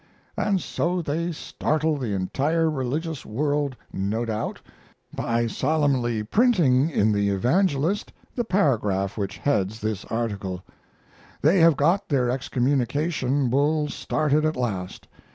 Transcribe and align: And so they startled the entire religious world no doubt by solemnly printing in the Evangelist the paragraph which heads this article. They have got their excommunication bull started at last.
And 0.35 0.59
so 0.59 0.99
they 1.03 1.31
startled 1.31 2.01
the 2.01 2.15
entire 2.15 2.71
religious 2.71 3.23
world 3.23 3.75
no 3.93 4.25
doubt 4.25 4.59
by 5.15 5.45
solemnly 5.45 6.23
printing 6.23 6.89
in 6.89 7.11
the 7.11 7.29
Evangelist 7.29 8.11
the 8.33 8.43
paragraph 8.43 9.15
which 9.15 9.37
heads 9.37 9.79
this 9.79 10.03
article. 10.05 10.63
They 11.43 11.59
have 11.59 11.77
got 11.77 12.09
their 12.09 12.31
excommunication 12.31 13.51
bull 13.51 13.89
started 13.89 14.43
at 14.43 14.55
last. 14.55 15.07